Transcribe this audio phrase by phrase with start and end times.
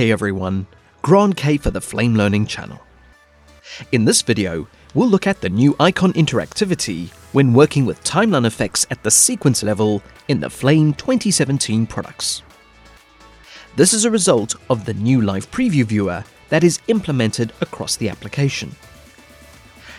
[0.00, 0.66] Hey everyone,
[1.02, 2.80] Grant Kay for the Flame Learning channel.
[3.92, 8.86] In this video, we'll look at the new icon interactivity when working with timeline effects
[8.90, 12.42] at the sequence level in the Flame 2017 products.
[13.76, 18.08] This is a result of the new live preview viewer that is implemented across the
[18.08, 18.74] application.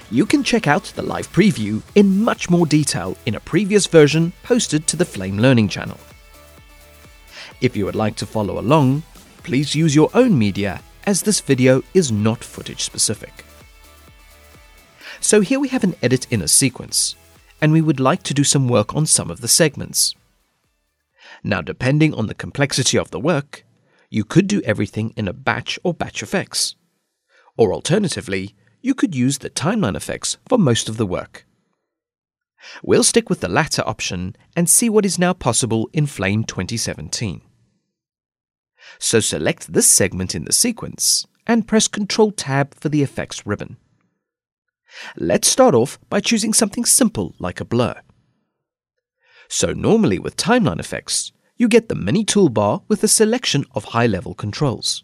[0.09, 4.34] You can check out the live preview in much more detail in a previous version
[4.41, 5.99] posted to the Flame Learning channel.
[7.62, 9.04] If you would like to follow along,
[9.44, 13.45] please use your own media as this video is not footage specific.
[15.20, 17.16] So here we have an edit in a sequence,
[17.62, 20.16] and we would like to do some work on some of the segments.
[21.44, 23.64] Now depending on the complexity of the work,
[24.09, 26.76] you could do everything in a batch or batch effects.
[27.58, 31.45] Or alternatively, you could use the timeline effects for most of the work.
[32.84, 37.42] We'll stick with the latter option and see what is now possible in Flame 2017.
[39.00, 43.78] So select this segment in the sequence and press Ctrl Tab for the effects ribbon.
[45.16, 48.02] Let's start off by choosing something simple like a blur.
[49.47, 54.34] So normally with timeline effects, you get the mini toolbar with a selection of high-level
[54.36, 55.03] controls.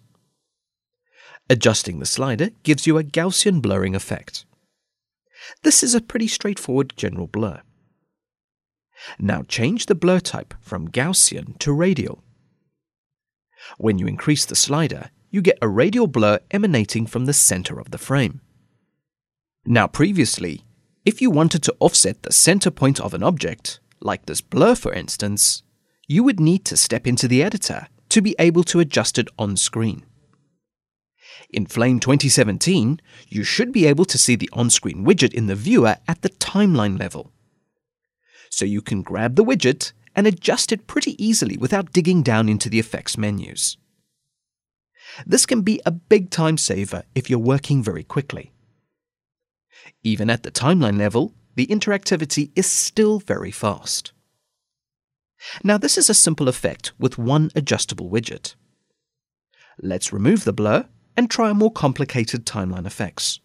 [1.49, 4.45] Adjusting the slider gives you a Gaussian blurring effect.
[5.63, 7.61] This is a pretty straightforward general blur.
[9.19, 12.23] Now change the blur type from Gaussian to radial.
[13.77, 17.91] When you increase the slider, you get a radial blur emanating from the center of
[17.91, 18.41] the frame.
[19.65, 20.63] Now previously,
[21.05, 24.93] if you wanted to offset the center point of an object, like this blur for
[24.93, 25.63] instance,
[26.07, 29.57] you would need to step into the editor to be able to adjust it on
[29.57, 30.05] screen.
[31.49, 35.97] In Flame 2017, you should be able to see the on-screen widget in the viewer
[36.07, 37.31] at the timeline level.
[38.49, 42.69] So you can grab the widget and adjust it pretty easily without digging down into
[42.69, 43.77] the effects menus.
[45.25, 48.51] This can be a big time saver if you're working very quickly.
[50.03, 54.11] Even at the timeline level, the interactivity is still very fast.
[55.63, 58.55] Now this is a simple effect with one adjustable widget.
[59.79, 63.39] Let's remove the blur and try a more complicated timeline effects.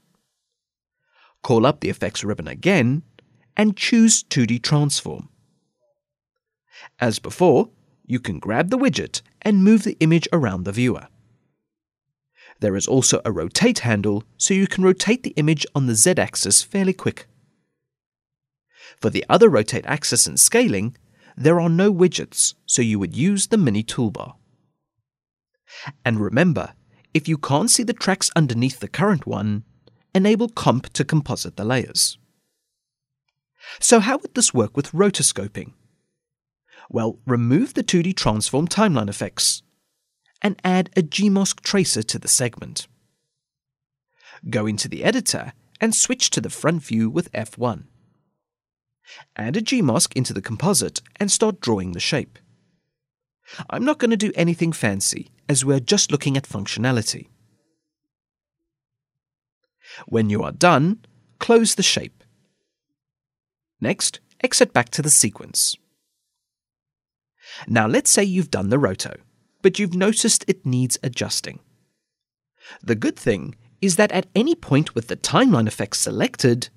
[1.42, 3.02] Call up the effects ribbon again
[3.58, 5.28] and choose 2D transform.
[7.00, 7.70] As before,
[8.06, 11.08] you can grab the widget and move the image around the viewer.
[12.60, 16.62] There is also a rotate handle so you can rotate the image on the z-axis
[16.62, 17.26] fairly quick.
[19.00, 20.96] For the other rotate axis and scaling,
[21.36, 24.34] there are no widgets, so you would use the mini toolbar.
[26.04, 26.74] And remember,
[27.14, 29.64] if you can't see the tracks underneath the current one,
[30.14, 32.18] enable Comp to composite the layers.
[33.80, 35.72] So how would this work with rotoscoping?
[36.90, 39.62] Well, remove the 2D transform timeline effects
[40.40, 42.86] and add a GMask tracer to the segment.
[44.50, 47.84] Go into the editor and switch to the front view with F1.
[49.36, 52.38] Add a GMask into the composite and start drawing the shape.
[53.68, 57.28] I'm not going to do anything fancy as we're just looking at functionality.
[60.06, 61.04] When you are done,
[61.38, 62.24] close the shape.
[63.80, 65.76] Next, exit back to the sequence.
[67.66, 69.16] Now let's say you've done the roto,
[69.62, 71.60] but you've noticed it needs adjusting.
[72.82, 76.68] The good thing is that at any point with the timeline effect selected,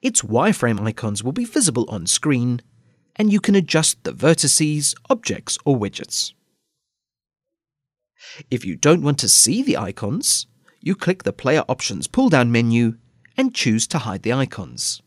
[0.00, 2.62] its wireframe icons will be visible on screen,
[3.16, 6.32] and you can adjust the vertices, objects, or widgets.
[8.50, 10.46] If you don't want to see the icons,
[10.80, 12.96] you click the Player Options pull-down menu
[13.36, 15.02] and choose to hide the icons.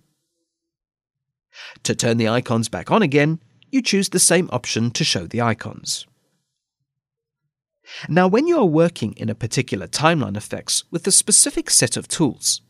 [1.84, 5.42] To turn the icons back on again, you choose the same option to show the
[5.42, 6.06] icons.
[8.08, 12.08] Now, when you are working in a particular timeline effects with a specific set of
[12.08, 12.62] tools,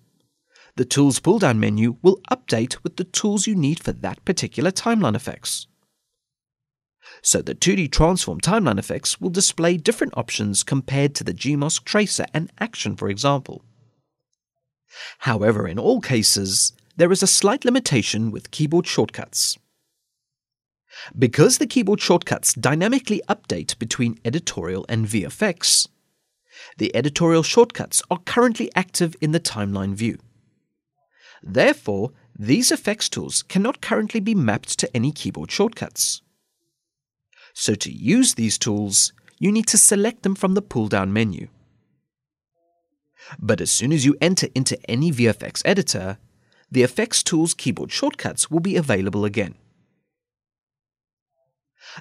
[0.75, 5.15] the Tools pull-down menu will update with the tools you need for that particular timeline
[5.15, 5.67] effects.
[7.21, 12.25] So the 2D transform timeline effects will display different options compared to the GMask tracer
[12.33, 13.63] and action, for example.
[15.19, 19.57] However, in all cases, there is a slight limitation with keyboard shortcuts.
[21.17, 25.87] Because the keyboard shortcuts dynamically update between editorial and VFX,
[26.77, 30.19] the editorial shortcuts are currently active in the timeline view.
[31.41, 36.21] Therefore, these effects tools cannot currently be mapped to any keyboard shortcuts.
[37.53, 41.47] So to use these tools, you need to select them from the pull-down menu.
[43.39, 46.17] But as soon as you enter into any VFX editor,
[46.69, 49.55] the effects tool's keyboard shortcuts will be available again.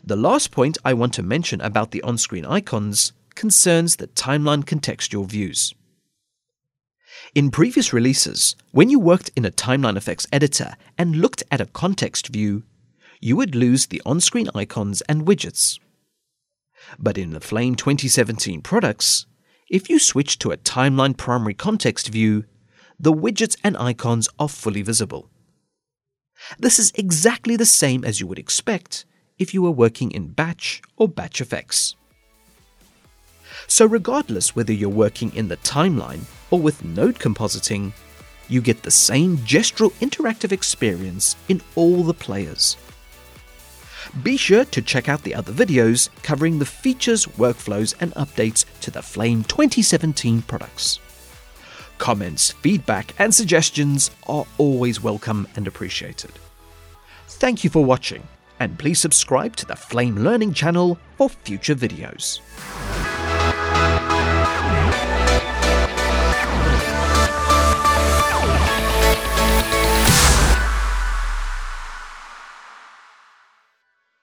[0.05, 5.27] The last point I want to mention about the on-screen icons concerns the timeline contextual
[5.27, 5.75] views.
[7.35, 11.67] In previous releases, when you worked in a Timeline Effects editor and looked at a
[11.67, 12.65] context view,
[13.21, 15.79] you would lose the on-screen icons and widgets.
[16.99, 19.27] But in the Flame 2017 products,
[19.69, 22.45] if you switch to a timeline primary context view,
[22.99, 25.31] the widgets and icons are fully visible.
[26.59, 29.05] This is exactly the same as you would expect
[29.41, 31.97] if you were working in batch or batch effects.
[33.67, 37.93] So regardless whether you're working in the timeline or with node compositing,
[38.49, 42.77] you get the same gestural interactive experience in all the players.
[44.23, 48.91] Be sure to check out the other videos covering the features, workflows, and updates to
[48.91, 50.99] the Flame 2017 products.
[51.99, 56.33] Comments, feedback, and suggestions are always welcome and appreciated.
[57.29, 58.27] Thank you for watching,
[58.61, 62.41] and please subscribe to the Flame Learning channel for future videos.